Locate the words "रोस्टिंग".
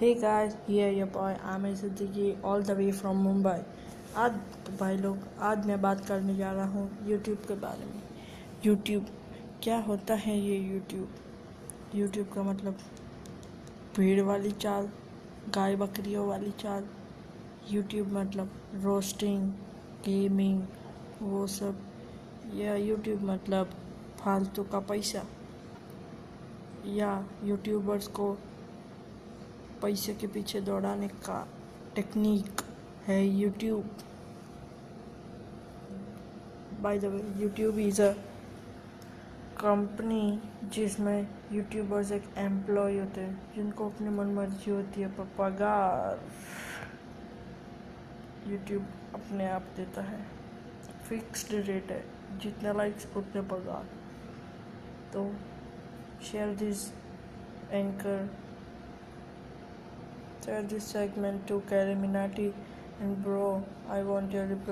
18.74-19.52